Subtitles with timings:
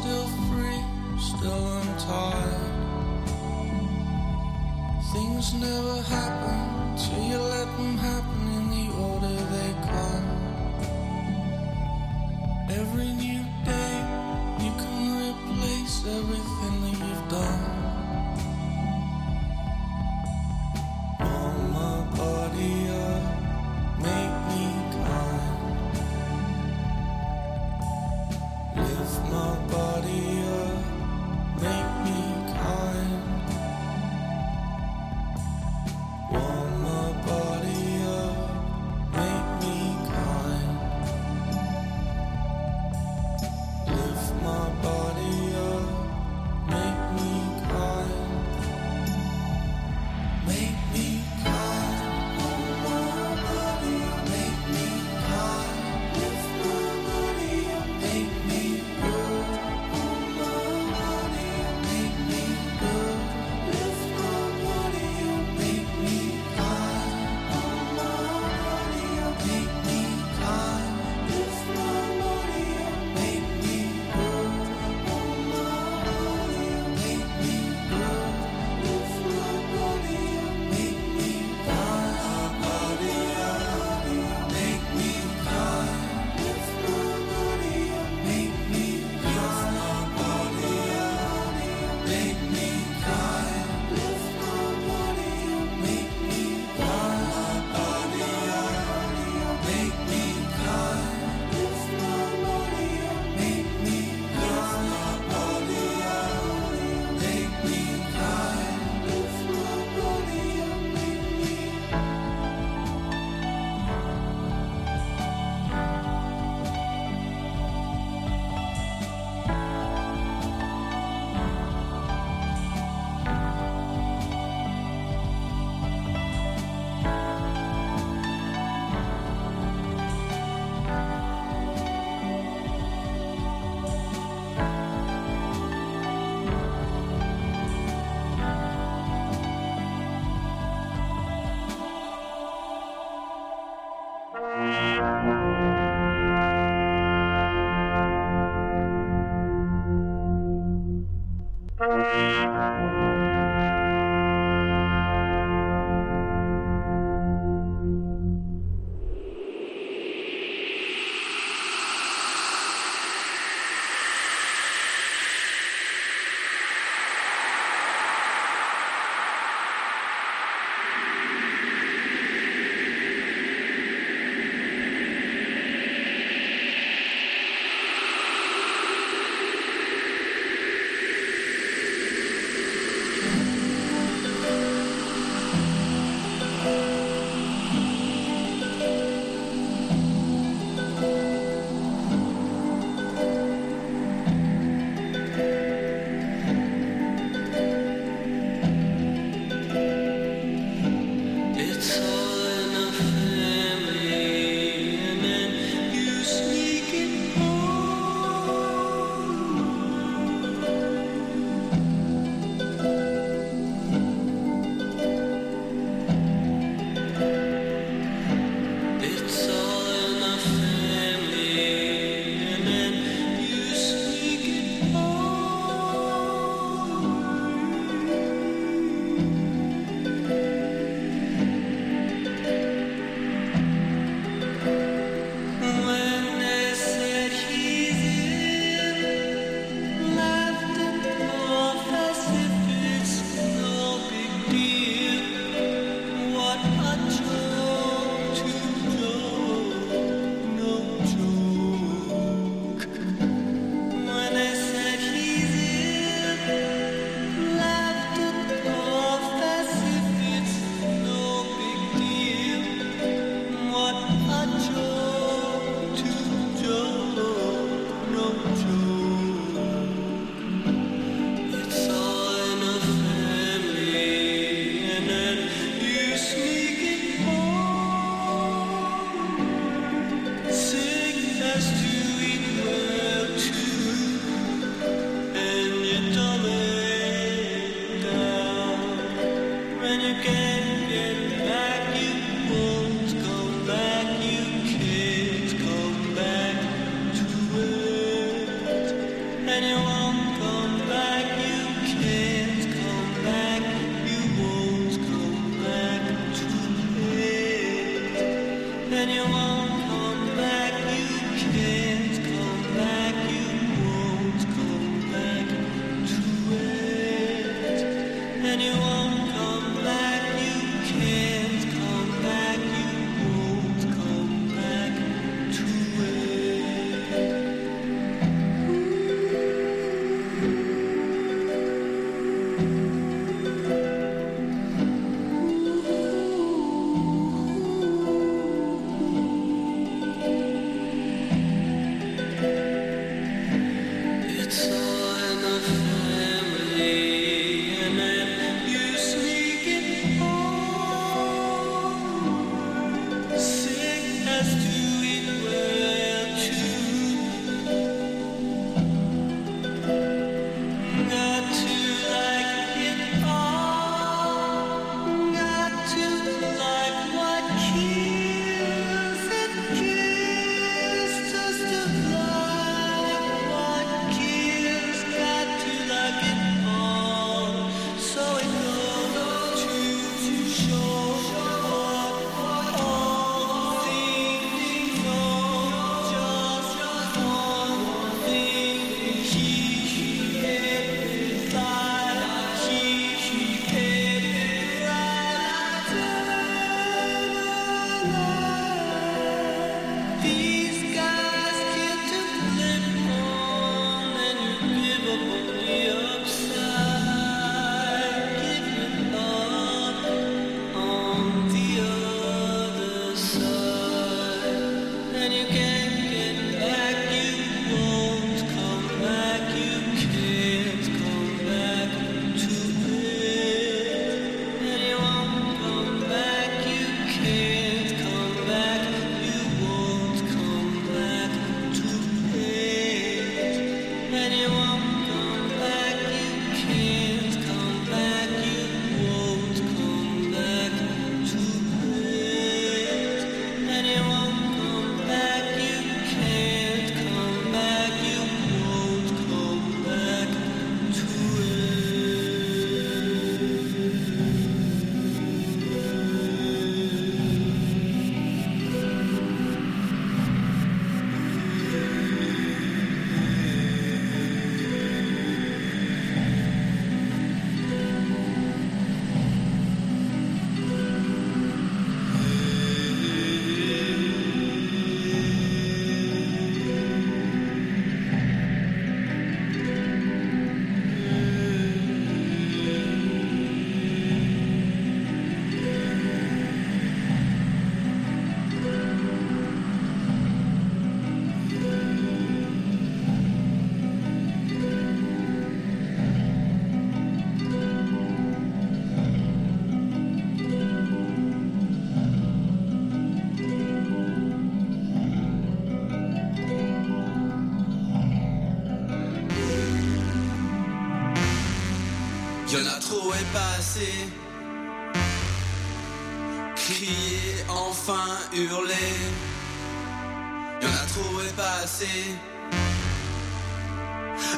[0.00, 0.82] still free,
[1.18, 2.72] still untied.
[5.12, 10.26] Things never happen till you let them happen in the order they come.
[12.80, 13.37] Every new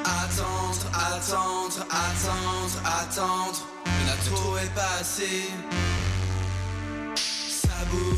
[0.05, 3.67] Attendre, attendre, attendre, attendre.
[3.85, 5.51] Y'en a trop et pas assez.
[7.15, 8.17] Ça boue,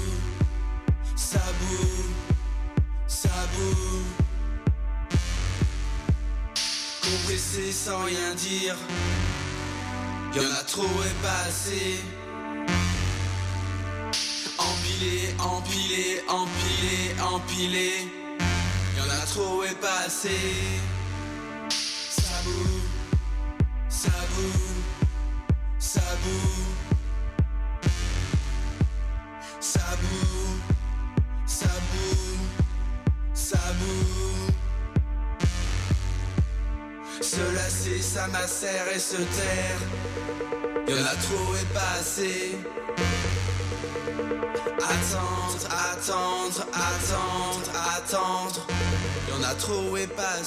[1.16, 2.14] ça boue,
[3.09, 4.04] ça boue.
[7.02, 8.76] Compressé sans rien dire.
[10.37, 12.00] Y'en a trop et pas assez.
[14.59, 18.12] Empilé, empilé, empilé, empilé.
[19.32, 20.28] Trop et pas assez.
[21.70, 22.82] Ça boue,
[23.88, 24.82] ça boue,
[25.78, 26.62] ça boue.
[29.58, 30.60] Ça boue,
[31.46, 32.40] ça boue,
[33.32, 34.52] ça boue.
[37.22, 39.80] Se lasser, ça macère et se taire.
[40.88, 42.58] Y'en a trop et pas assez.
[44.76, 48.66] Attendre, attendre, attendre, attendre.
[49.32, 50.42] Y'en a trop et pas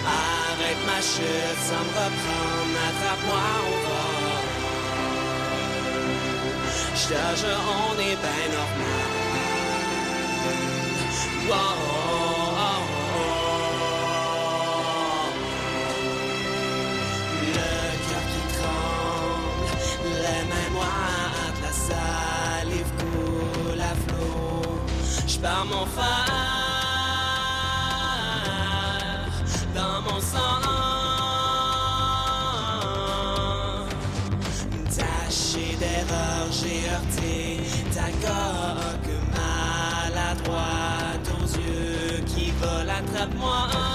[0.04, 3.50] Arrête ma chute sans me reprendre, attrape-moi.
[6.96, 9.10] Je te jure, on est bien normal.
[11.48, 11.93] Wow.
[25.44, 26.24] dans mon phare,
[29.74, 30.62] dans mon sang.
[34.96, 37.60] Taché d'erreur, j'ai heurté
[37.94, 43.93] ta coque maladroite aux yeux qui volent, attrape-moi.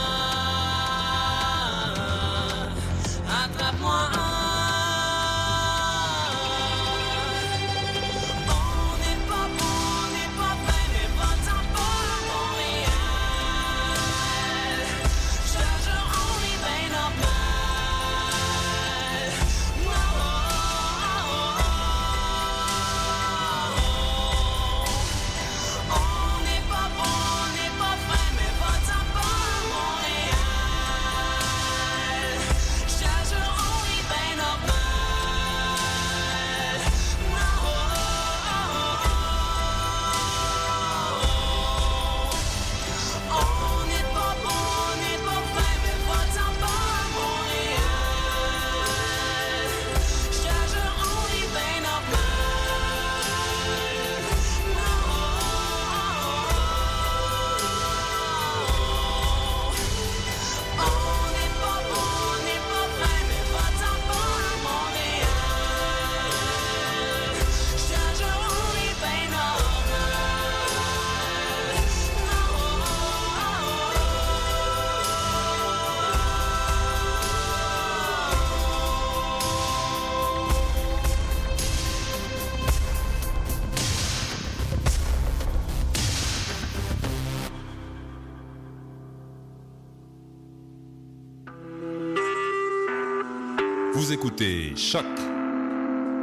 [94.41, 95.05] écoutez Choc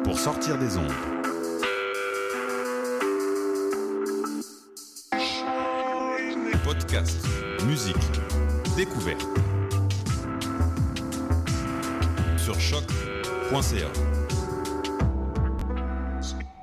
[0.02, 0.92] pour sortir des ondes.
[6.64, 7.26] Podcast,
[7.66, 7.96] musique,
[8.76, 9.26] découverte.
[12.38, 13.86] Sur choc.ca.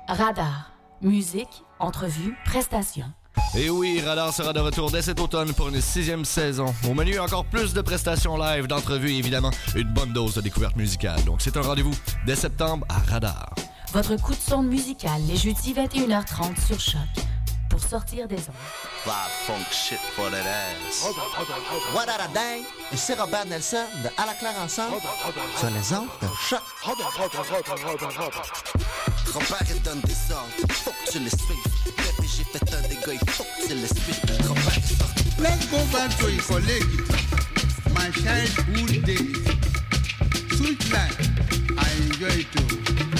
[0.08, 3.12] Radar, musique, entrevues, prestations.
[3.56, 6.74] Et oui, Radar sera de retour dès cet automne pour une sixième saison.
[6.88, 10.74] Au menu, encore plus de prestations live, d'entrevues et évidemment une bonne dose de découverte
[10.74, 11.22] musicale.
[11.24, 11.94] Donc c'est un rendez-vous
[12.26, 13.54] dès septembre à Radar.
[13.92, 17.24] Votre coup de sonde musical les jeudis 21h30 sur Choc
[17.70, 18.54] pour sortir des ondes.
[21.94, 22.62] What a day?
[22.96, 24.96] C'est Robert Nelson de À la claire ensemble
[25.58, 26.60] sur les ondes de Choc.
[29.26, 31.84] Grand-père il donne des ordres, faut que tu les suives.
[31.84, 33.18] Bébé, j'ai fait un accueil.
[33.66, 34.82] C'est l'esprit qui travaille.
[35.38, 37.00] Let's go back to Ikolegi,
[37.94, 39.36] my childhood days.
[40.56, 41.18] Sweet life,
[41.76, 43.13] I enjoy too.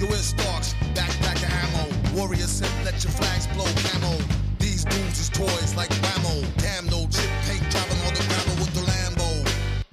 [0.00, 2.16] You're in Starks, backpack of ammo.
[2.16, 4.16] Warrior sent, let your flags blow camo.
[4.58, 6.40] These dudes is toys like Ramo.
[6.56, 9.44] Damn no chip paint driving on the gravel with the Lambo.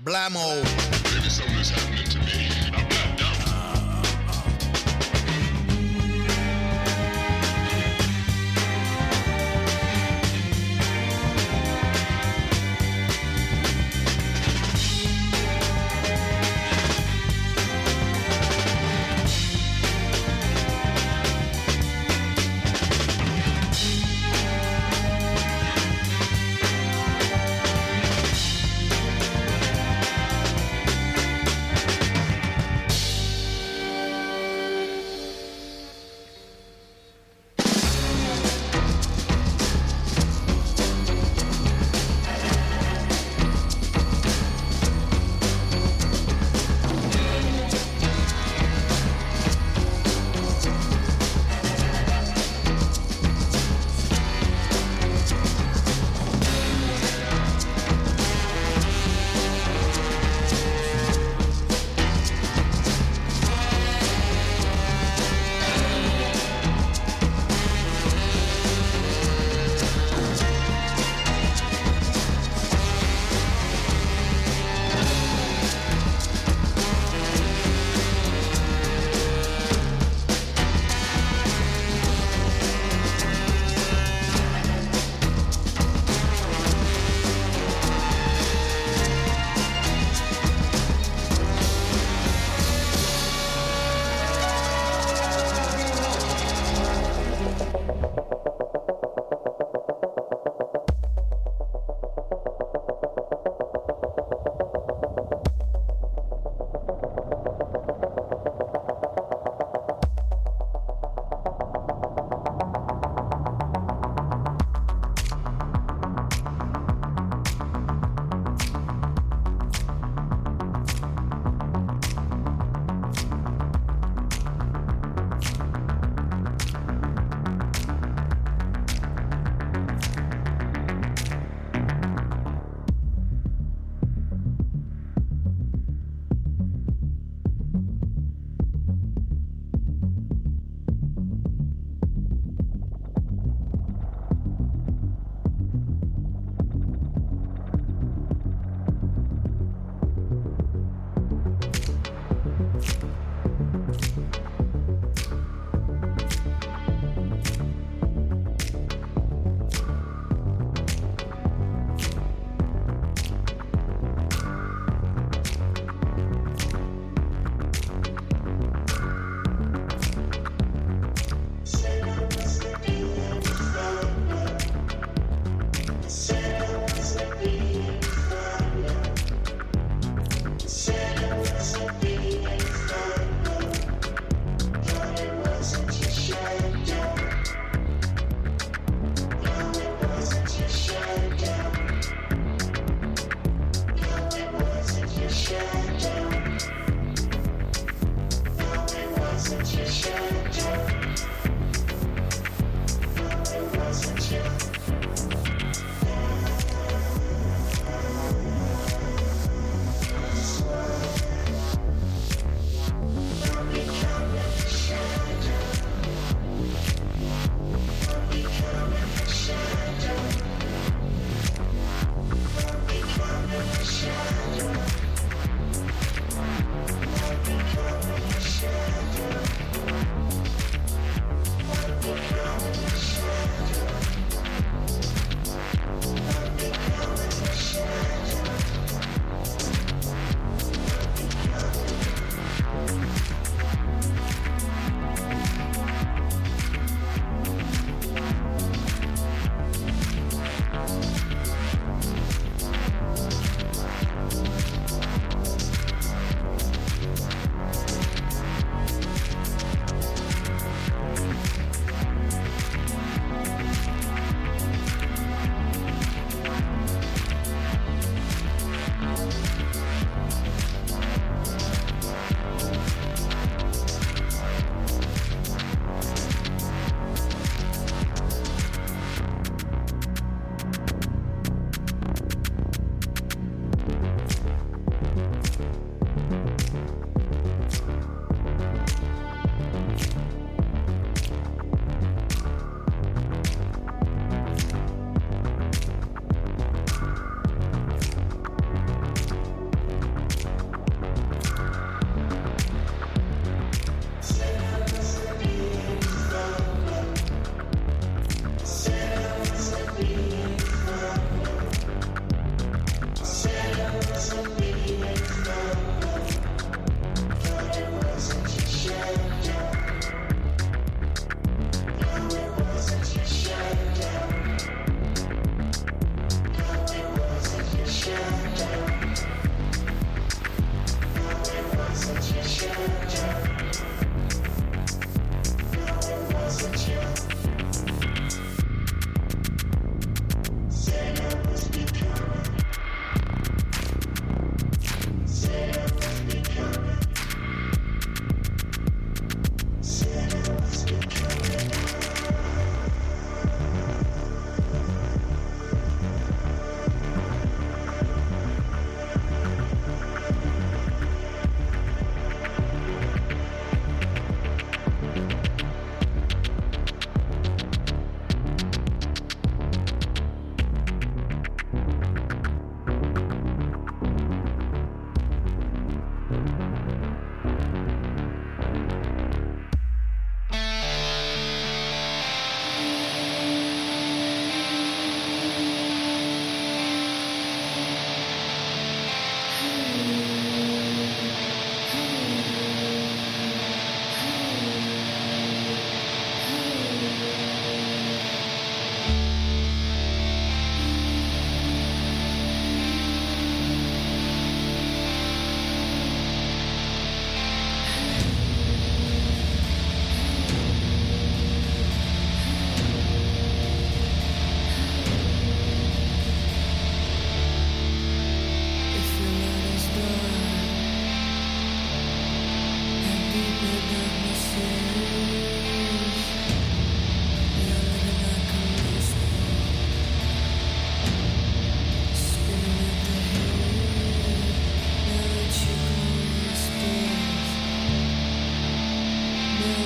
[0.05, 0.63] Blammo.
[1.11, 2.16] Baby, something is happening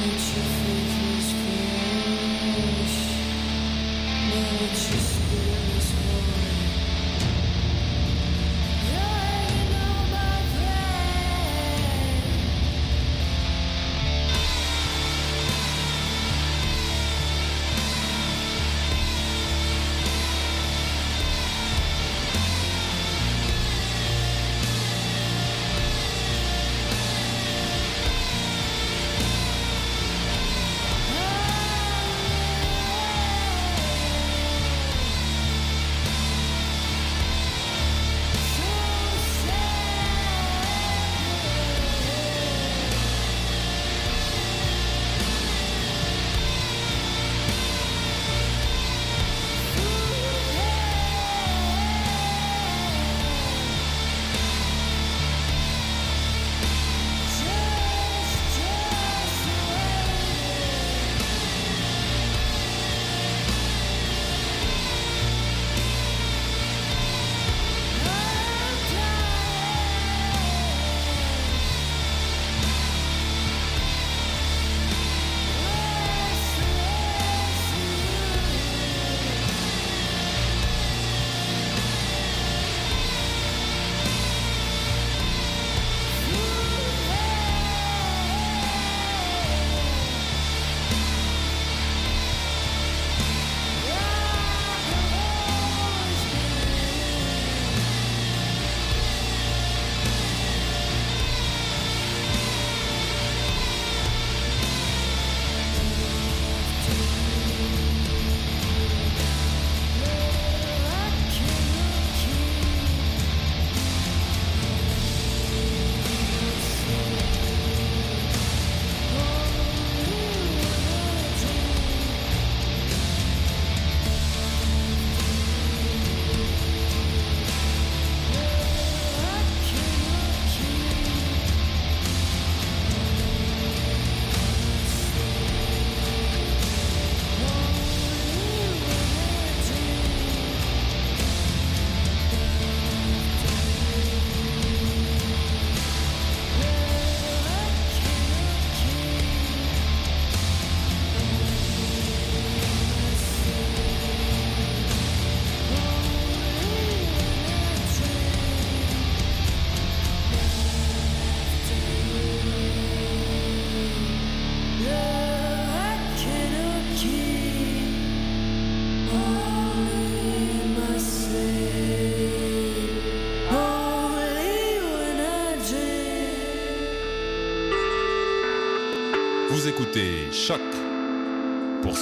[0.01, 0.70] te ver.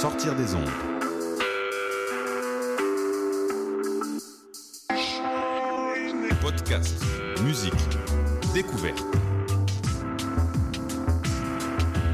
[0.00, 0.70] Sortir des ondes.
[6.40, 7.04] Podcast,
[7.42, 7.74] musique,
[8.54, 8.98] découverte.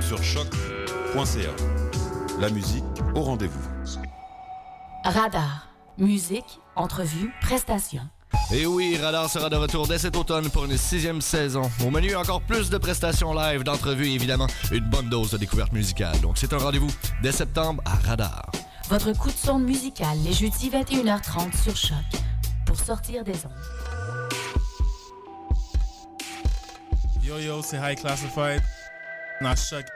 [0.00, 1.52] Sur choc.ca.
[2.40, 2.82] La musique
[3.14, 3.68] au rendez-vous.
[5.04, 5.68] Radar.
[5.96, 8.08] Musique, entrevue, prestations.
[8.52, 11.62] Et oui, Radar sera de retour dès cet automne pour une sixième saison.
[11.84, 15.72] Au menu, encore plus de prestations live, d'entrevues et évidemment une bonne dose de découverte
[15.72, 16.20] musicale.
[16.20, 16.90] Donc c'est un rendez-vous
[17.22, 18.50] dès septembre à Radar.
[18.88, 21.96] Votre coup de sonde musical les jeudis 21h30 sur Choc.
[22.66, 24.30] Pour sortir des ondes.
[27.24, 28.62] Yo yo, c'est High Classified.
[29.56, 29.86] Chuck.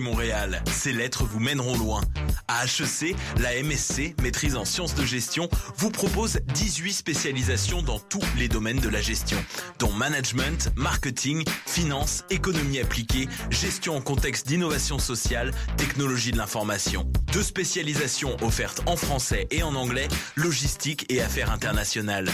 [0.00, 2.00] Montréal, ces lettres vous mèneront loin.
[2.48, 8.22] À HEC, la MSC, maîtrise en sciences de gestion, vous propose 18 spécialisations dans tous
[8.36, 9.38] les domaines de la gestion,
[9.78, 17.10] dont management, marketing, finance, économie appliquée, gestion en contexte d'innovation sociale, technologie de l'information.
[17.32, 22.30] Deux spécialisations offertes en français et en anglais, logistique et affaires internationales.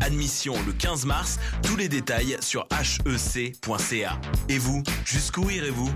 [0.00, 4.20] Admission le 15 mars, tous les détails sur hec.ca.
[4.48, 5.92] Et vous, jusqu'où irez-vous?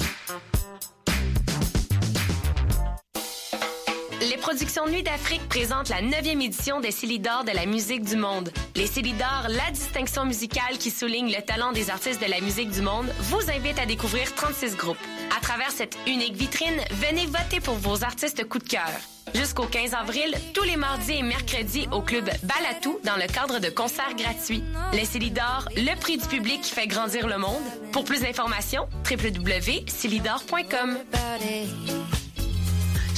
[4.51, 8.51] Productions Nuit d'Afrique présentent la 9e édition des Célidors de la musique du monde.
[8.74, 12.82] Les Célidors, la distinction musicale qui souligne le talent des artistes de la musique du
[12.82, 14.98] monde, vous invite à découvrir 36 groupes.
[15.36, 18.90] À travers cette unique vitrine, venez voter pour vos artistes coup de cœur.
[19.36, 23.68] Jusqu'au 15 avril, tous les mardis et mercredis au club Balatou dans le cadre de
[23.68, 24.64] concerts gratuits.
[24.92, 27.62] Les Célidors, le prix du public qui fait grandir le monde.
[27.92, 30.96] Pour plus d'informations, www.célidor.com.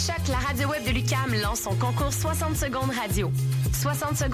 [0.05, 3.31] Choc, la radio web de Lucam lance son concours 60 secondes radio.
[3.73, 4.31] 60 secondes